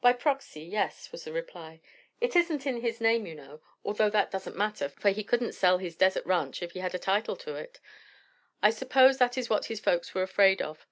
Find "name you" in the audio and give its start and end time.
3.02-3.34